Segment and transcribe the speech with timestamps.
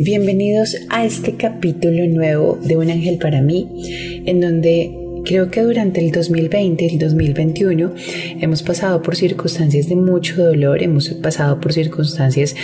[0.00, 6.00] Bienvenidos a este capítulo nuevo de Un Ángel para mí, en donde creo que durante
[6.00, 7.94] el 2020 y el 2021
[8.40, 12.54] hemos pasado por circunstancias de mucho dolor, hemos pasado por circunstancias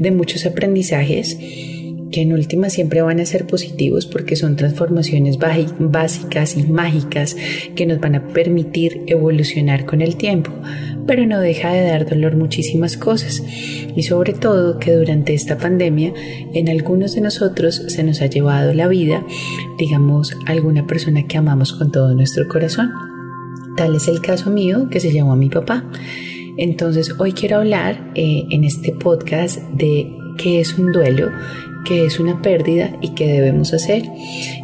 [0.00, 1.38] de muchos aprendizajes
[2.10, 7.36] que en última siempre van a ser positivos porque son transformaciones básicas y mágicas
[7.74, 10.52] que nos van a permitir evolucionar con el tiempo,
[11.06, 13.42] pero no deja de dar dolor muchísimas cosas
[13.94, 16.12] y sobre todo que durante esta pandemia
[16.54, 19.24] en algunos de nosotros se nos ha llevado la vida,
[19.78, 22.90] digamos, alguna persona que amamos con todo nuestro corazón.
[23.76, 25.84] Tal es el caso mío que se llamó a mi papá.
[26.56, 31.30] Entonces hoy quiero hablar eh, en este podcast de qué es un duelo
[31.84, 34.04] que es una pérdida y que debemos hacer.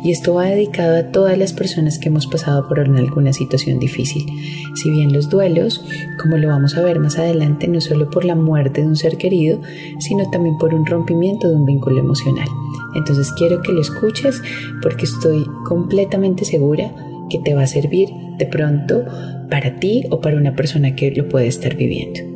[0.05, 4.27] Y esto va dedicado a todas las personas que hemos pasado por alguna situación difícil.
[4.75, 5.85] Si bien los duelos,
[6.21, 9.17] como lo vamos a ver más adelante, no solo por la muerte de un ser
[9.17, 9.61] querido,
[9.99, 12.49] sino también por un rompimiento de un vínculo emocional.
[12.95, 14.43] Entonces quiero que lo escuches
[14.83, 16.95] porque estoy completamente segura
[17.29, 18.09] que te va a servir
[18.39, 19.05] de pronto
[19.51, 22.36] para ti o para una persona que lo puede estar viviendo.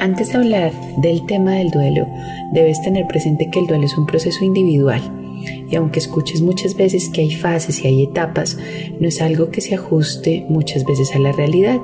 [0.00, 2.06] Antes de hablar del tema del duelo,
[2.52, 5.02] debes tener presente que el duelo es un proceso individual
[5.68, 8.56] y aunque escuches muchas veces que hay fases y hay etapas,
[9.00, 11.80] no es algo que se ajuste muchas veces a la realidad,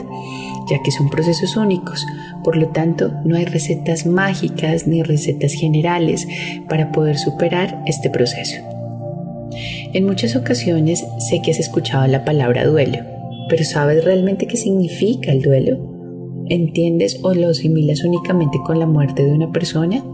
[0.70, 2.06] ya que son procesos únicos.
[2.44, 6.28] Por lo tanto, no hay recetas mágicas ni recetas generales
[6.68, 8.62] para poder superar este proceso.
[9.92, 12.98] En muchas ocasiones sé que has escuchado la palabra duelo,
[13.48, 15.93] pero ¿sabes realmente qué significa el duelo?
[16.48, 20.04] ¿Entiendes o lo asimilas únicamente con la muerte de una persona?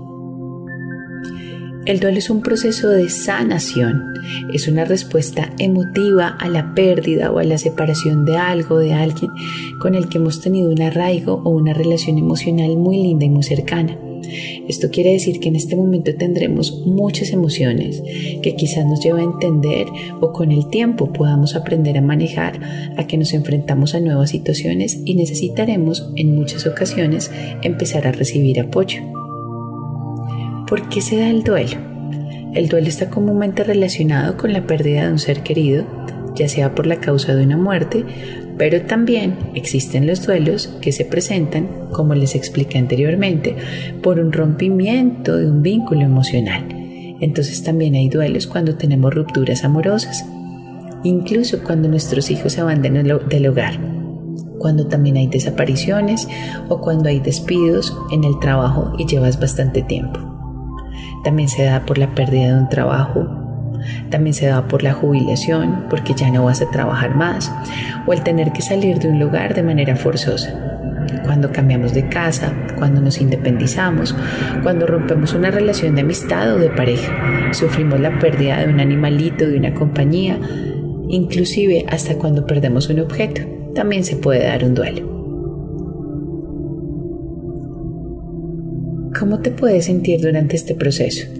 [1.86, 4.04] El duelo es un proceso de sanación,
[4.52, 9.30] es una respuesta emotiva a la pérdida o a la separación de algo, de alguien
[9.80, 13.42] con el que hemos tenido un arraigo o una relación emocional muy linda y muy
[13.42, 13.96] cercana.
[14.68, 18.02] Esto quiere decir que en este momento tendremos muchas emociones
[18.42, 19.86] que quizás nos lleva a entender
[20.20, 22.60] o con el tiempo podamos aprender a manejar,
[22.96, 27.30] a que nos enfrentamos a nuevas situaciones y necesitaremos en muchas ocasiones
[27.62, 29.00] empezar a recibir apoyo.
[30.66, 31.78] ¿Por qué se da el duelo?
[32.54, 35.84] El duelo está comúnmente relacionado con la pérdida de un ser querido,
[36.34, 38.04] ya sea por la causa de una muerte
[38.60, 43.56] pero también existen los duelos que se presentan, como les expliqué anteriormente,
[44.02, 46.68] por un rompimiento de un vínculo emocional.
[47.22, 50.26] Entonces también hay duelos cuando tenemos rupturas amorosas,
[51.04, 53.80] incluso cuando nuestros hijos abandonan del hogar,
[54.58, 56.28] cuando también hay desapariciones
[56.68, 60.20] o cuando hay despidos en el trabajo y llevas bastante tiempo.
[61.24, 63.39] También se da por la pérdida de un trabajo
[64.10, 67.52] también se da por la jubilación, porque ya no vas a trabajar más,
[68.06, 70.52] o el tener que salir de un lugar de manera forzosa.
[71.24, 74.14] Cuando cambiamos de casa, cuando nos independizamos,
[74.62, 77.12] cuando rompemos una relación de amistad o de pareja,
[77.52, 80.38] sufrimos la pérdida de un animalito, de una compañía,
[81.08, 83.42] inclusive hasta cuando perdemos un objeto,
[83.74, 85.10] también se puede dar un duelo.
[89.18, 91.39] ¿Cómo te puedes sentir durante este proceso?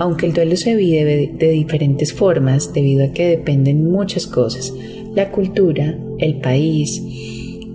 [0.00, 4.72] Aunque el duelo se vive de diferentes formas debido a que dependen muchas cosas,
[5.14, 7.02] la cultura, el país,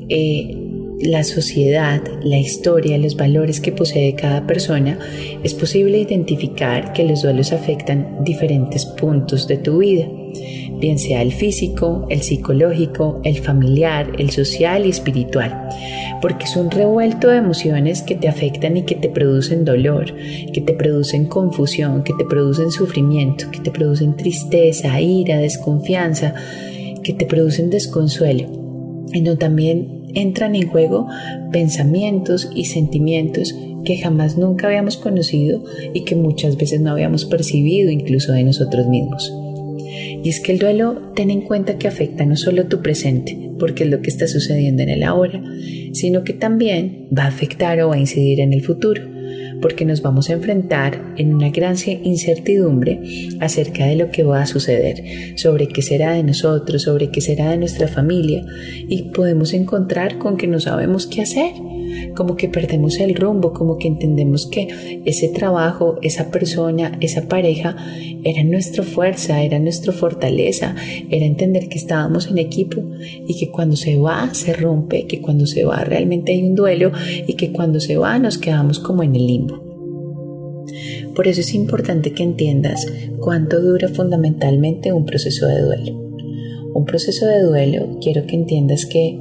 [0.10, 0.58] eh,
[1.02, 4.98] la sociedad, la historia, los valores que posee cada persona,
[5.44, 10.08] es posible identificar que los duelos afectan diferentes puntos de tu vida,
[10.80, 15.70] bien sea el físico, el psicológico, el familiar, el social y espiritual,
[16.22, 20.14] porque es un revuelto de emociones que te afectan y que te producen dolor,
[20.54, 26.34] que te producen confusión, que te producen sufrimiento, que te producen tristeza, ira, desconfianza,
[27.04, 28.48] que te producen desconsuelo,
[29.14, 31.08] en donde también entran en juego
[31.52, 33.54] pensamientos y sentimientos
[33.84, 38.88] que jamás nunca habíamos conocido y que muchas veces no habíamos percibido incluso de nosotros
[38.88, 39.32] mismos.
[40.26, 43.84] Y es que el duelo ten en cuenta que afecta no solo tu presente, porque
[43.84, 45.40] es lo que está sucediendo en el ahora,
[45.94, 49.04] sino que también va a afectar o va a incidir en el futuro
[49.62, 53.02] porque nos vamos a enfrentar en una gran incertidumbre
[53.40, 55.04] acerca de lo que va a suceder,
[55.38, 58.44] sobre qué será de nosotros, sobre qué será de nuestra familia
[58.88, 61.54] y podemos encontrar con que no sabemos qué hacer
[62.16, 67.76] como que perdemos el rumbo, como que entendemos que ese trabajo, esa persona, esa pareja
[68.24, 70.76] era nuestra fuerza, era nuestra fortaleza,
[71.10, 72.84] era entender que estábamos en equipo
[73.28, 76.92] y que cuando se va se rompe, que cuando se va realmente hay un duelo
[77.28, 79.66] y que cuando se va nos quedamos como en el limbo.
[81.16, 82.86] Por eso es importante que entiendas
[83.20, 86.06] cuánto dura fundamentalmente un proceso de duelo.
[86.74, 89.18] Un proceso de duelo quiero que entiendas que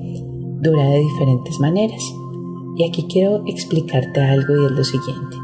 [0.61, 2.03] dura de diferentes maneras.
[2.76, 5.37] Y aquí quiero explicarte algo y es lo siguiente.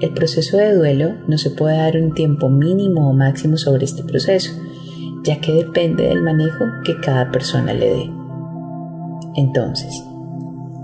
[0.00, 4.04] el proceso de duelo no se puede dar un tiempo mínimo o máximo sobre este
[4.04, 4.52] proceso,
[5.24, 8.10] ya que depende del manejo que cada persona le dé.
[9.34, 10.04] Entonces,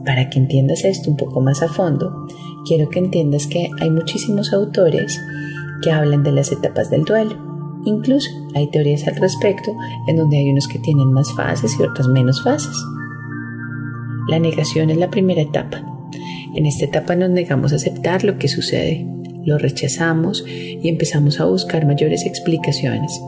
[0.05, 2.27] para que entiendas esto un poco más a fondo,
[2.67, 5.21] quiero que entiendas que hay muchísimos autores
[5.83, 7.37] que hablan de las etapas del duelo.
[7.85, 9.73] Incluso hay teorías al respecto
[10.09, 12.77] en donde hay unos que tienen más fases y otras menos fases.
[14.29, 15.85] La negación es la primera etapa.
[16.55, 19.07] En esta etapa nos negamos a aceptar lo que sucede,
[19.45, 23.21] lo rechazamos y empezamos a buscar mayores explicaciones.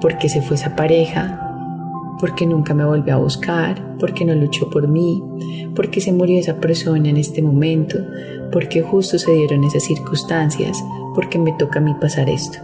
[0.00, 1.44] ¿Por qué se fue esa pareja?
[2.18, 3.96] ¿Por qué nunca me volvió a buscar?
[3.98, 5.22] ¿Por qué no luchó por mí?
[5.76, 7.98] ¿Por qué se murió esa persona en este momento?
[8.50, 10.82] ¿Por qué justo se dieron esas circunstancias?
[11.14, 12.58] ¿Por qué me toca a mí pasar esto?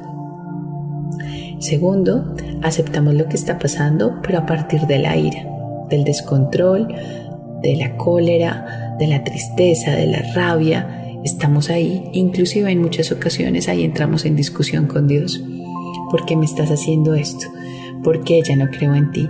[1.61, 5.47] Segundo, aceptamos lo que está pasando, pero a partir de la ira,
[5.89, 6.89] del descontrol,
[7.65, 11.19] de la cólera, de la tristeza, de la rabia.
[11.25, 15.43] Estamos ahí, inclusive en muchas ocasiones ahí entramos en discusión con Dios.
[16.11, 17.47] ¿Por qué me estás haciendo esto?
[18.03, 19.29] ¿Por qué ya no creo en ti?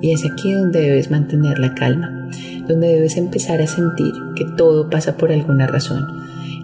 [0.00, 2.28] Y es aquí donde debes mantener la calma,
[2.66, 6.04] donde debes empezar a sentir que todo pasa por alguna razón,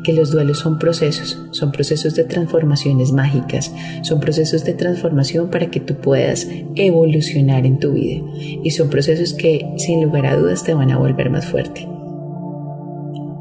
[0.04, 3.72] que los duelos son procesos, son procesos de transformaciones mágicas,
[4.02, 8.22] son procesos de transformación para que tú puedas evolucionar en tu vida
[8.62, 11.88] y son procesos que sin lugar a dudas te van a volver más fuerte.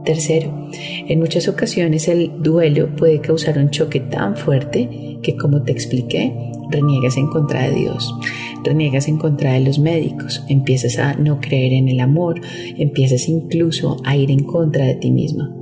[0.07, 0.69] Tercero,
[1.09, 6.33] en muchas ocasiones el duelo puede causar un choque tan fuerte que como te expliqué,
[6.71, 8.15] reniegas en contra de Dios,
[8.63, 12.39] reniegas en contra de los médicos, empiezas a no creer en el amor,
[12.77, 15.53] empiezas incluso a ir en contra de ti misma.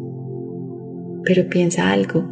[1.25, 2.23] Pero piensa algo,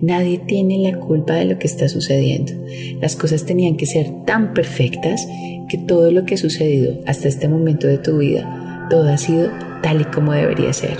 [0.00, 2.52] nadie tiene la culpa de lo que está sucediendo.
[3.00, 5.26] Las cosas tenían que ser tan perfectas
[5.68, 9.50] que todo lo que ha sucedido hasta este momento de tu vida, todo ha sido
[9.82, 10.96] tal y como debería ser,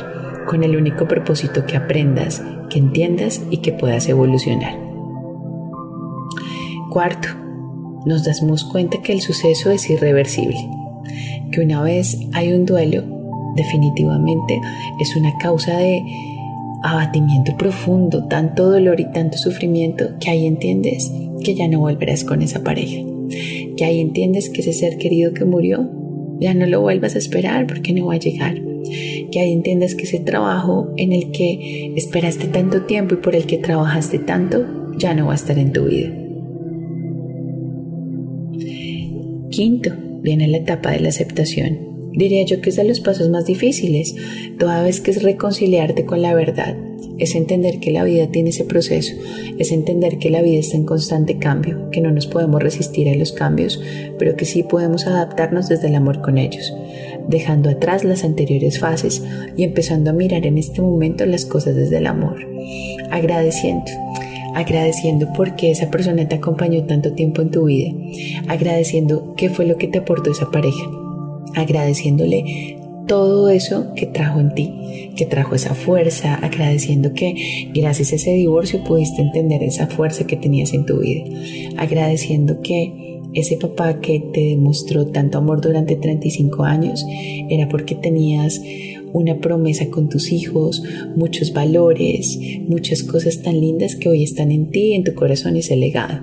[0.47, 4.79] con el único propósito que aprendas, que entiendas y que puedas evolucionar.
[6.91, 7.29] Cuarto,
[8.05, 10.57] nos damos cuenta que el suceso es irreversible,
[11.53, 13.03] que una vez hay un duelo,
[13.57, 14.61] definitivamente
[15.01, 16.03] es una causa de
[16.83, 21.11] abatimiento profundo, tanto dolor y tanto sufrimiento, que ahí entiendes
[21.43, 23.03] que ya no volverás con esa pareja,
[23.77, 25.91] que ahí entiendes que ese ser querido que murió,
[26.41, 28.61] ya no lo vuelvas a esperar porque no va a llegar,
[29.31, 33.47] que ahí entiendas que ese trabajo en el que esperaste tanto tiempo y por el
[33.47, 34.65] que trabajaste tanto,
[34.99, 36.13] ya no va a estar en tu vida.
[39.51, 39.91] Quinto,
[40.23, 41.88] viene la etapa de la aceptación.
[42.19, 44.17] Diría yo que es de los pasos más difíciles,
[44.59, 46.77] toda vez que es reconciliarte con la verdad,
[47.17, 49.15] es entender que la vida tiene ese proceso,
[49.57, 53.15] es entender que la vida está en constante cambio, que no nos podemos resistir a
[53.15, 53.81] los cambios,
[54.19, 56.75] pero que sí podemos adaptarnos desde el amor con ellos,
[57.29, 59.23] dejando atrás las anteriores fases
[59.57, 62.45] y empezando a mirar en este momento las cosas desde el amor,
[63.13, 63.93] agradeciendo
[64.55, 67.93] agradeciendo porque esa persona te acompañó tanto tiempo en tu vida,
[68.49, 70.85] agradeciendo qué fue lo que te aportó esa pareja,
[71.55, 78.17] agradeciéndole todo eso que trajo en ti, que trajo esa fuerza, agradeciendo que gracias a
[78.17, 81.25] ese divorcio pudiste entender esa fuerza que tenías en tu vida,
[81.79, 87.05] agradeciendo que ese papá que te demostró tanto amor durante 35 años
[87.49, 88.61] era porque tenías
[89.13, 90.83] una promesa con tus hijos,
[91.17, 95.61] muchos valores, muchas cosas tan lindas que hoy están en ti, en tu corazón y
[95.61, 96.21] ese legado.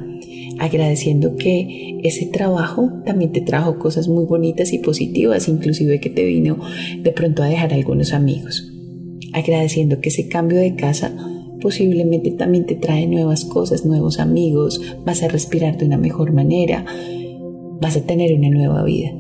[0.60, 6.24] Agradeciendo que ese trabajo también te trajo cosas muy bonitas y positivas, inclusive que te
[6.24, 6.58] vino
[7.02, 8.72] de pronto a dejar algunos amigos.
[9.34, 11.14] Agradeciendo que ese cambio de casa
[11.62, 16.86] posiblemente también te trae nuevas cosas, nuevos amigos, vas a respirar de una mejor manera,
[17.82, 19.12] vas a tener una nueva vida.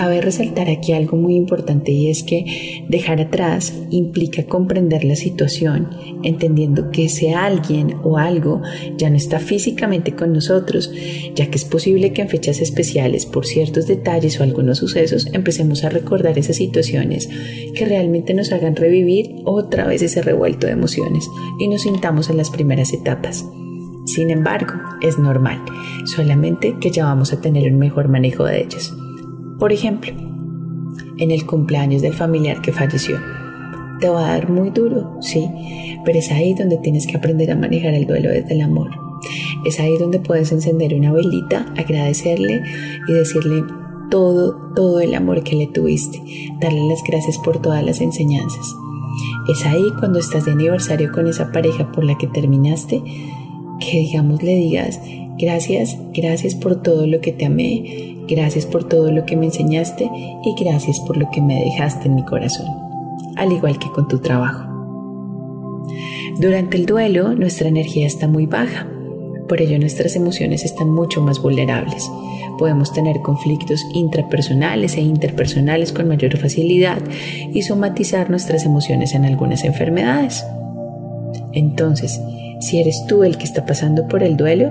[0.00, 5.90] Cabe resaltar aquí algo muy importante y es que dejar atrás implica comprender la situación,
[6.22, 8.62] entendiendo que ese alguien o algo
[8.96, 10.90] ya no está físicamente con nosotros,
[11.34, 15.84] ya que es posible que en fechas especiales, por ciertos detalles o algunos sucesos, empecemos
[15.84, 17.28] a recordar esas situaciones
[17.74, 21.28] que realmente nos hagan revivir otra vez ese revuelto de emociones
[21.58, 23.44] y nos sintamos en las primeras etapas.
[24.06, 25.62] Sin embargo, es normal,
[26.06, 28.94] solamente que ya vamos a tener un mejor manejo de ellas.
[29.60, 30.10] Por ejemplo,
[31.18, 33.18] en el cumpleaños del familiar que falleció.
[34.00, 35.46] Te va a dar muy duro, sí,
[36.04, 38.90] pero es ahí donde tienes que aprender a manejar el duelo desde el amor.
[39.66, 42.62] Es ahí donde puedes encender una velita, agradecerle
[43.06, 43.62] y decirle
[44.10, 46.22] todo, todo el amor que le tuviste,
[46.58, 48.74] darle las gracias por todas las enseñanzas.
[49.52, 53.02] Es ahí cuando estás de aniversario con esa pareja por la que terminaste,
[53.78, 55.00] que digamos le digas,
[55.40, 60.08] gracias, gracias por todo lo que te amé, Gracias por todo lo que me enseñaste
[60.44, 62.66] y gracias por lo que me dejaste en mi corazón,
[63.34, 64.70] al igual que con tu trabajo.
[66.38, 68.86] Durante el duelo nuestra energía está muy baja,
[69.48, 72.08] por ello nuestras emociones están mucho más vulnerables.
[72.56, 76.98] Podemos tener conflictos intrapersonales e interpersonales con mayor facilidad
[77.52, 80.44] y somatizar nuestras emociones en algunas enfermedades.
[81.52, 82.20] Entonces,
[82.60, 84.70] si eres tú el que está pasando por el duelo,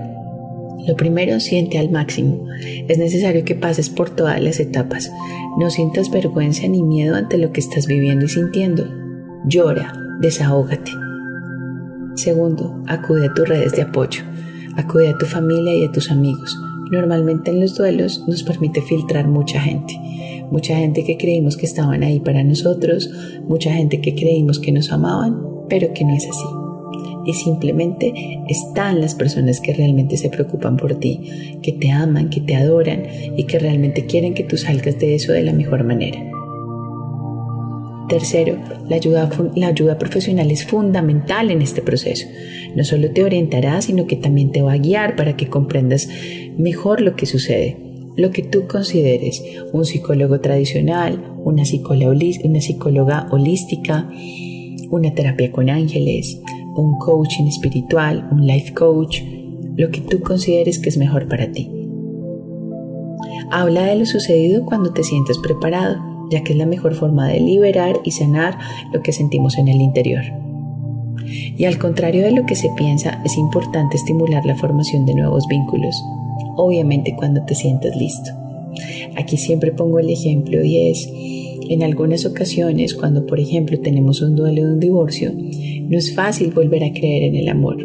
[0.88, 2.46] lo primero, siente al máximo.
[2.88, 5.12] Es necesario que pases por todas las etapas.
[5.58, 8.88] No sientas vergüenza ni miedo ante lo que estás viviendo y sintiendo.
[9.46, 10.92] Llora, desahógate.
[12.16, 14.24] Segundo, acude a tus redes de apoyo.
[14.76, 16.58] Acude a tu familia y a tus amigos.
[16.92, 20.00] Normalmente en los duelos nos permite filtrar mucha gente.
[20.52, 23.12] Mucha gente que creímos que estaban ahí para nosotros,
[23.48, 26.59] mucha gente que creímos que nos amaban, pero que no es así
[27.26, 28.14] y simplemente
[28.48, 33.04] están las personas que realmente se preocupan por ti, que te aman, que te adoran
[33.38, 36.20] y que realmente quieren que tú salgas de eso de la mejor manera.
[38.08, 38.58] Tercero,
[38.88, 42.28] la ayuda, la ayuda profesional es fundamental en este proceso.
[42.76, 46.10] No solo te orientará, sino que también te va a guiar para que comprendas
[46.58, 53.28] mejor lo que sucede lo que tú consideres un psicólogo tradicional, una psicóloga, una psicóloga
[53.32, 54.10] holística,
[54.90, 56.42] una terapia con ángeles,
[56.80, 59.22] un coaching espiritual, un life coach,
[59.76, 61.70] lo que tú consideres que es mejor para ti.
[63.52, 65.98] Habla de lo sucedido cuando te sientes preparado,
[66.30, 68.58] ya que es la mejor forma de liberar y sanar
[68.94, 70.24] lo que sentimos en el interior.
[71.58, 75.48] Y al contrario de lo que se piensa, es importante estimular la formación de nuevos
[75.48, 75.96] vínculos,
[76.56, 78.32] obviamente cuando te sientas listo.
[79.16, 81.10] Aquí siempre pongo el ejemplo y es,
[81.70, 85.32] en algunas ocasiones, cuando por ejemplo tenemos un duelo de un divorcio,
[85.90, 87.78] no es fácil volver a creer en el amor.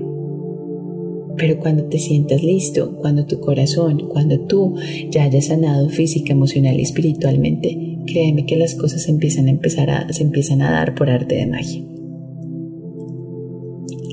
[1.37, 4.77] Pero cuando te sientas listo, cuando tu corazón, cuando tú
[5.11, 10.13] ya hayas sanado física, emocional y espiritualmente, créeme que las cosas empiezan a empezar a,
[10.13, 11.83] se empiezan a dar por arte de magia.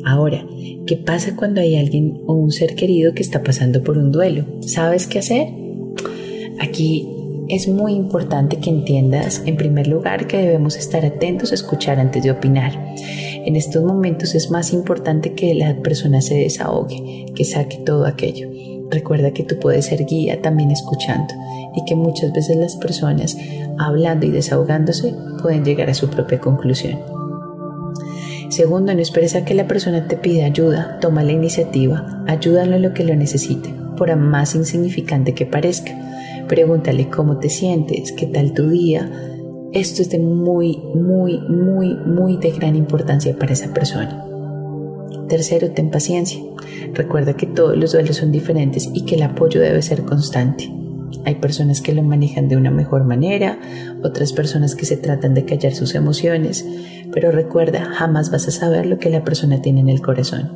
[0.05, 0.48] Ahora,
[0.88, 4.45] ¿qué pasa cuando hay alguien o un ser querido que está pasando por un duelo?
[4.62, 5.48] ¿Sabes qué hacer?
[6.60, 7.07] Aquí
[7.50, 12.24] es muy importante que entiendas, en primer lugar, que debemos estar atentos a escuchar antes
[12.24, 12.95] de opinar.
[13.45, 18.50] En estos momentos es más importante que la persona se desahogue, que saque todo aquello.
[18.89, 21.33] Recuerda que tú puedes ser guía también escuchando
[21.75, 23.38] y que muchas veces las personas,
[23.79, 27.00] hablando y desahogándose, pueden llegar a su propia conclusión.
[28.50, 32.81] Segundo, no esperes a que la persona te pida ayuda, toma la iniciativa, ayúdalo en
[32.81, 35.93] lo que lo necesite, por más insignificante que parezca.
[36.50, 39.10] Pregúntale cómo te sientes, qué tal tu día.
[39.73, 44.21] Esto es de muy, muy, muy, muy de gran importancia para esa persona.
[45.29, 46.43] Tercero, ten paciencia.
[46.93, 50.69] Recuerda que todos los duelos son diferentes y que el apoyo debe ser constante.
[51.23, 53.59] Hay personas que lo manejan de una mejor manera,
[54.03, 56.65] otras personas que se tratan de callar sus emociones,
[57.13, 60.51] pero recuerda, jamás vas a saber lo que la persona tiene en el corazón.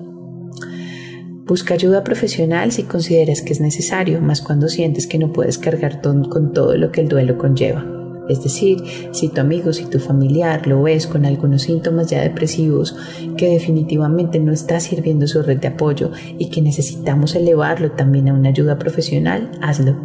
[1.45, 6.01] Busca ayuda profesional si consideras que es necesario, más cuando sientes que no puedes cargar
[6.01, 7.94] con todo lo que el duelo conlleva.
[8.29, 12.95] Es decir, si tu amigo, si tu familiar lo ves con algunos síntomas ya depresivos,
[13.37, 18.33] que definitivamente no está sirviendo su red de apoyo y que necesitamos elevarlo también a
[18.33, 19.95] una ayuda profesional, hazlo.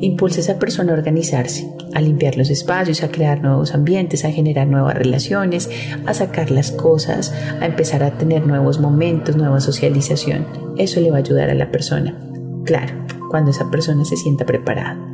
[0.00, 4.32] Impulsa a esa persona a organizarse, a limpiar los espacios, a crear nuevos ambientes, a
[4.32, 5.70] generar nuevas relaciones,
[6.06, 10.46] a sacar las cosas, a empezar a tener nuevos momentos, nueva socialización.
[10.76, 12.18] Eso le va a ayudar a la persona.
[12.64, 12.94] Claro,
[13.30, 15.11] cuando esa persona se sienta preparada.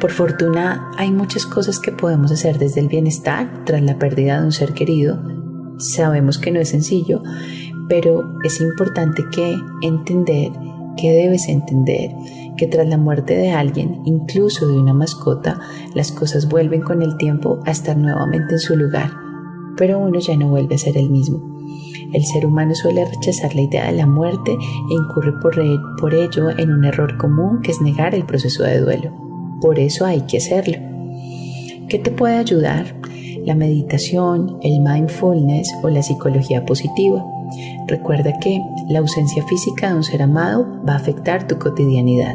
[0.00, 4.46] Por fortuna hay muchas cosas que podemos hacer desde el bienestar tras la pérdida de
[4.46, 5.18] un ser querido.
[5.78, 7.22] Sabemos que no es sencillo,
[7.88, 10.50] pero es importante que entender,
[10.96, 12.10] que debes entender
[12.56, 15.60] que tras la muerte de alguien, incluso de una mascota,
[15.94, 19.10] las cosas vuelven con el tiempo a estar nuevamente en su lugar,
[19.76, 21.54] pero uno ya no vuelve a ser el mismo.
[22.12, 25.56] El ser humano suele rechazar la idea de la muerte e incurre por,
[25.98, 29.23] por ello en un error común que es negar el proceso de duelo.
[29.64, 30.76] Por eso hay que hacerlo.
[31.88, 32.84] ¿Qué te puede ayudar?
[33.46, 37.24] La meditación, el mindfulness o la psicología positiva.
[37.86, 42.34] Recuerda que la ausencia física de un ser amado va a afectar tu cotidianidad.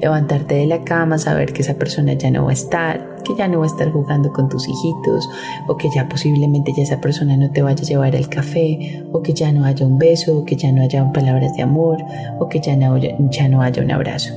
[0.00, 3.46] Levantarte de la cama, saber que esa persona ya no va a estar, que ya
[3.46, 5.30] no va a estar jugando con tus hijitos,
[5.68, 9.22] o que ya posiblemente ya esa persona no te vaya a llevar el café, o
[9.22, 11.98] que ya no haya un beso, o que ya no haya palabras de amor,
[12.40, 14.34] o que ya no haya un abrazo.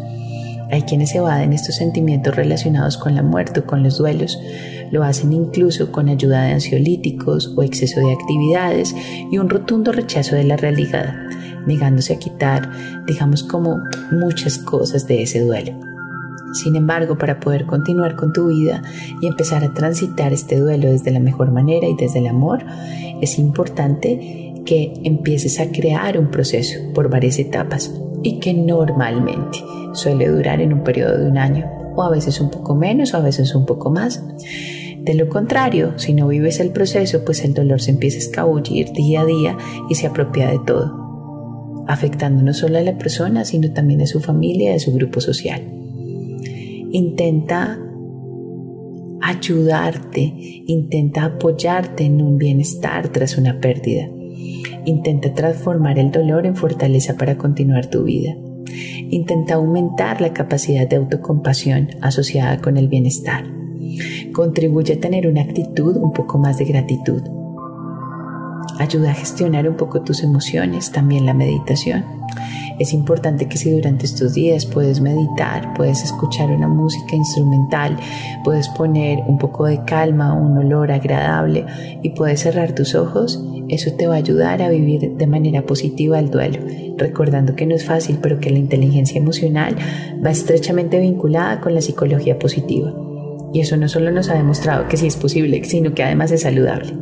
[0.73, 4.39] Hay quienes evaden estos sentimientos relacionados con la muerte o con los duelos.
[4.89, 8.95] Lo hacen incluso con ayuda de ansiolíticos o exceso de actividades
[9.31, 11.13] y un rotundo rechazo de la realidad,
[11.67, 12.71] negándose a quitar,
[13.05, 15.73] digamos, como muchas cosas de ese duelo.
[16.53, 18.81] Sin embargo, para poder continuar con tu vida
[19.21, 22.65] y empezar a transitar este duelo desde la mejor manera y desde el amor,
[23.21, 27.91] es importante que empieces a crear un proceso por varias etapas
[28.23, 29.59] y que normalmente
[29.93, 33.17] suele durar en un periodo de un año o a veces un poco menos o
[33.17, 34.23] a veces un poco más.
[35.03, 38.93] De lo contrario, si no vives el proceso, pues el dolor se empieza a escabullir
[38.93, 39.57] día a día
[39.89, 44.21] y se apropia de todo, afectando no solo a la persona, sino también a su
[44.21, 45.61] familia y a su grupo social.
[46.91, 47.79] Intenta
[49.21, 50.33] ayudarte,
[50.67, 54.07] intenta apoyarte en un bienestar tras una pérdida.
[54.85, 58.35] Intenta transformar el dolor en fortaleza para continuar tu vida.
[59.09, 63.45] Intenta aumentar la capacidad de autocompasión asociada con el bienestar.
[64.33, 67.21] Contribuye a tener una actitud un poco más de gratitud.
[68.79, 72.22] Ayuda a gestionar un poco tus emociones, también la meditación.
[72.79, 77.97] Es importante que si durante estos días puedes meditar, puedes escuchar una música instrumental,
[78.43, 81.65] puedes poner un poco de calma, un olor agradable
[82.01, 86.19] y puedes cerrar tus ojos, eso te va a ayudar a vivir de manera positiva
[86.19, 86.59] el duelo,
[86.97, 89.75] recordando que no es fácil, pero que la inteligencia emocional
[90.25, 92.93] va estrechamente vinculada con la psicología positiva.
[93.53, 96.41] Y eso no solo nos ha demostrado que sí es posible, sino que además es
[96.41, 96.93] saludable.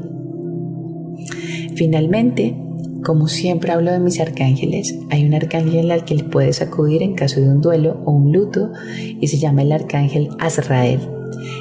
[1.76, 2.56] Finalmente,
[3.04, 7.16] como siempre hablo de mis arcángeles, hay un arcángel al que le puedes acudir en
[7.16, 8.72] caso de un duelo o un luto
[9.20, 11.00] y se llama el arcángel Azrael.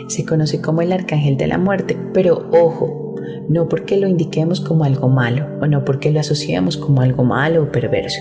[0.09, 3.10] Se conoce como el arcángel de la muerte, pero ojo,
[3.49, 7.65] no porque lo indiquemos como algo malo o no porque lo asociemos como algo malo
[7.65, 8.21] o perverso,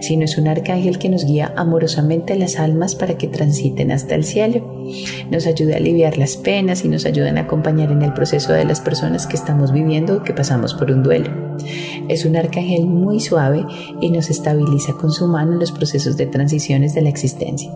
[0.00, 4.24] sino es un arcángel que nos guía amorosamente las almas para que transiten hasta el
[4.24, 4.84] cielo.
[5.30, 8.64] Nos ayuda a aliviar las penas y nos ayuda a acompañar en el proceso de
[8.64, 11.30] las personas que estamos viviendo o que pasamos por un duelo.
[12.08, 13.64] Es un arcángel muy suave
[14.00, 17.70] y nos estabiliza con su mano en los procesos de transiciones de la existencia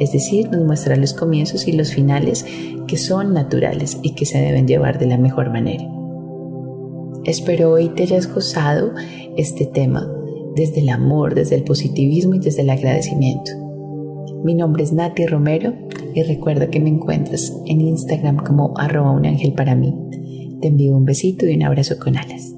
[0.00, 2.46] es decir, nos muestra los comienzos y los finales
[2.88, 5.99] que son naturales y que se deben llevar de la mejor manera.
[7.30, 8.92] Espero hoy te hayas gozado
[9.36, 10.04] este tema
[10.56, 13.52] desde el amor, desde el positivismo y desde el agradecimiento.
[14.42, 15.72] Mi nombre es Nati Romero
[16.12, 19.22] y recuerda que me encuentras en Instagram como arroba
[19.54, 19.94] para mí.
[20.60, 22.52] Te envío un besito y un abrazo con alas.